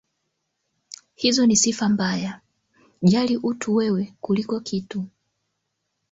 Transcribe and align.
Hizo 1.15 1.45
ni 1.45 1.55
sifa 1.55 1.89
mbaya, 1.89 2.41
jali 3.01 3.37
utu 3.37 3.75
wewe 3.75 4.13
kuliko 4.21 4.59
kitu. 4.59 5.05